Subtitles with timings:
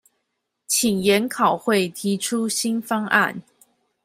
[0.67, 3.43] 請研考會提出新方案